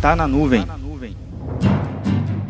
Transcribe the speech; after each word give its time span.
Tá 0.00 0.14
na 0.14 0.28
nuvem. 0.28 0.64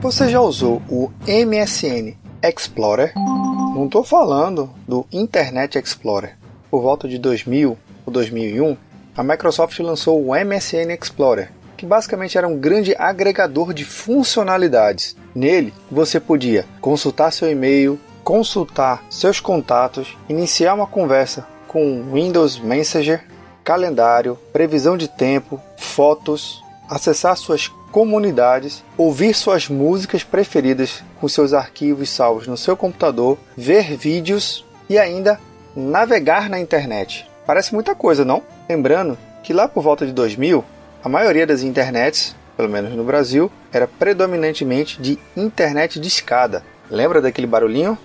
Você 0.00 0.28
já 0.28 0.40
usou 0.40 0.82
o 0.88 1.12
MSN 1.28 2.16
Explorer? 2.42 3.12
Não 3.14 3.86
estou 3.86 4.02
falando 4.02 4.68
do 4.86 5.06
Internet 5.12 5.78
Explorer. 5.78 6.36
Por 6.68 6.82
volta 6.82 7.06
de 7.06 7.18
2000 7.18 7.78
ou 8.04 8.12
2001, 8.12 8.76
a 9.16 9.22
Microsoft 9.22 9.78
lançou 9.78 10.20
o 10.26 10.34
MSN 10.34 10.92
Explorer, 11.00 11.52
que 11.76 11.86
basicamente 11.86 12.36
era 12.36 12.48
um 12.48 12.58
grande 12.58 12.96
agregador 12.98 13.72
de 13.72 13.84
funcionalidades. 13.84 15.16
Nele, 15.32 15.72
você 15.88 16.18
podia 16.18 16.64
consultar 16.80 17.32
seu 17.32 17.48
e-mail, 17.48 17.96
consultar 18.24 19.04
seus 19.08 19.38
contatos, 19.38 20.16
iniciar 20.28 20.74
uma 20.74 20.86
conversa 20.88 21.46
com 21.68 22.10
Windows 22.12 22.58
Messenger, 22.58 23.22
calendário, 23.62 24.36
previsão 24.52 24.96
de 24.96 25.06
tempo, 25.06 25.60
fotos, 25.76 26.65
acessar 26.88 27.36
suas 27.36 27.68
comunidades, 27.90 28.84
ouvir 28.96 29.34
suas 29.34 29.68
músicas 29.68 30.22
preferidas 30.22 31.02
com 31.20 31.28
seus 31.28 31.52
arquivos 31.52 32.10
salvos 32.10 32.46
no 32.46 32.56
seu 32.56 32.76
computador, 32.76 33.38
ver 33.56 33.96
vídeos 33.96 34.64
e 34.88 34.98
ainda 34.98 35.40
navegar 35.74 36.48
na 36.48 36.60
internet. 36.60 37.28
Parece 37.46 37.74
muita 37.74 37.94
coisa, 37.94 38.24
não? 38.24 38.42
Lembrando 38.68 39.16
que 39.42 39.52
lá 39.52 39.68
por 39.68 39.82
volta 39.82 40.04
de 40.04 40.12
2000, 40.12 40.64
a 41.02 41.08
maioria 41.08 41.46
das 41.46 41.62
internets, 41.62 42.34
pelo 42.56 42.68
menos 42.68 42.92
no 42.92 43.04
Brasil, 43.04 43.50
era 43.72 43.86
predominantemente 43.86 45.00
de 45.00 45.18
internet 45.36 46.00
de 46.00 46.08
escada. 46.08 46.64
Lembra 46.90 47.20
daquele 47.20 47.46
barulhinho? 47.46 47.98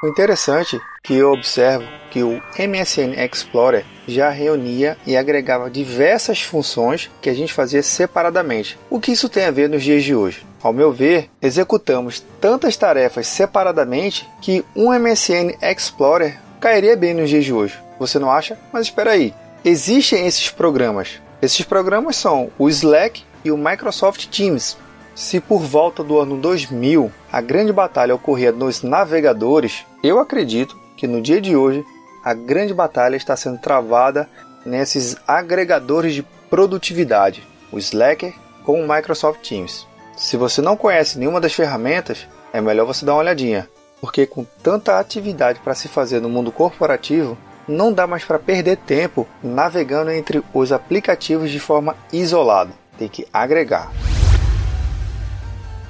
O 0.00 0.06
interessante 0.06 0.76
é 0.76 0.80
que 1.02 1.14
eu 1.14 1.32
observo 1.32 1.84
que 2.12 2.22
o 2.22 2.40
MSN 2.56 3.14
Explorer 3.24 3.84
já 4.06 4.30
reunia 4.30 4.96
e 5.04 5.16
agregava 5.16 5.68
diversas 5.68 6.40
funções 6.40 7.10
que 7.20 7.28
a 7.28 7.34
gente 7.34 7.52
fazia 7.52 7.82
separadamente. 7.82 8.78
O 8.88 9.00
que 9.00 9.10
isso 9.10 9.28
tem 9.28 9.44
a 9.44 9.50
ver 9.50 9.68
nos 9.68 9.82
dias 9.82 10.04
de 10.04 10.14
hoje? 10.14 10.46
Ao 10.62 10.72
meu 10.72 10.92
ver, 10.92 11.28
executamos 11.42 12.24
tantas 12.40 12.76
tarefas 12.76 13.26
separadamente 13.26 14.28
que 14.40 14.64
um 14.76 14.92
MSN 14.96 15.56
Explorer 15.60 16.38
cairia 16.60 16.96
bem 16.96 17.12
nos 17.12 17.28
dias 17.28 17.44
de 17.44 17.52
hoje. 17.52 17.76
Você 17.98 18.20
não 18.20 18.30
acha? 18.30 18.56
Mas 18.72 18.86
espera 18.86 19.10
aí. 19.10 19.34
Existem 19.64 20.28
esses 20.28 20.48
programas. 20.48 21.20
Esses 21.42 21.64
programas 21.64 22.14
são 22.14 22.52
o 22.56 22.68
Slack 22.68 23.24
e 23.44 23.50
o 23.50 23.58
Microsoft 23.58 24.26
Teams. 24.26 24.76
Se 25.18 25.40
por 25.40 25.58
volta 25.62 26.04
do 26.04 26.20
ano 26.20 26.36
2000 26.36 27.10
a 27.32 27.40
grande 27.40 27.72
batalha 27.72 28.14
ocorria 28.14 28.52
nos 28.52 28.84
navegadores, 28.84 29.84
eu 30.00 30.20
acredito 30.20 30.78
que 30.96 31.08
no 31.08 31.20
dia 31.20 31.40
de 31.40 31.56
hoje 31.56 31.84
a 32.24 32.32
grande 32.32 32.72
batalha 32.72 33.16
está 33.16 33.34
sendo 33.34 33.58
travada 33.58 34.28
nesses 34.64 35.16
agregadores 35.26 36.14
de 36.14 36.22
produtividade, 36.48 37.44
o 37.72 37.80
Slack 37.80 38.32
com 38.62 38.80
o 38.80 38.88
Microsoft 38.88 39.40
Teams. 39.40 39.88
Se 40.16 40.36
você 40.36 40.62
não 40.62 40.76
conhece 40.76 41.18
nenhuma 41.18 41.40
das 41.40 41.52
ferramentas, 41.52 42.28
é 42.52 42.60
melhor 42.60 42.86
você 42.86 43.04
dar 43.04 43.14
uma 43.14 43.22
olhadinha, 43.22 43.68
porque 44.00 44.24
com 44.24 44.46
tanta 44.62 45.00
atividade 45.00 45.58
para 45.58 45.74
se 45.74 45.88
fazer 45.88 46.20
no 46.20 46.28
mundo 46.28 46.52
corporativo, 46.52 47.36
não 47.66 47.92
dá 47.92 48.06
mais 48.06 48.24
para 48.24 48.38
perder 48.38 48.76
tempo 48.76 49.26
navegando 49.42 50.12
entre 50.12 50.44
os 50.54 50.70
aplicativos 50.70 51.50
de 51.50 51.58
forma 51.58 51.96
isolada. 52.12 52.70
Tem 52.96 53.08
que 53.08 53.26
agregar. 53.32 53.90